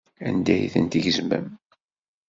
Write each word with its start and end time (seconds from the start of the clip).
Anda 0.27 0.51
ay 0.55 0.65
tent-tgezmem? 0.73 1.47